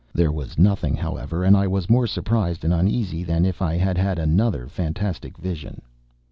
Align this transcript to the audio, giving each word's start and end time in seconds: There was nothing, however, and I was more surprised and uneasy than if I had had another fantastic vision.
There 0.15 0.31
was 0.31 0.57
nothing, 0.57 0.95
however, 0.95 1.43
and 1.43 1.55
I 1.55 1.67
was 1.67 1.87
more 1.87 2.07
surprised 2.07 2.63
and 2.65 2.73
uneasy 2.73 3.23
than 3.23 3.45
if 3.45 3.61
I 3.61 3.75
had 3.77 3.99
had 3.99 4.17
another 4.17 4.65
fantastic 4.67 5.37
vision. 5.37 5.79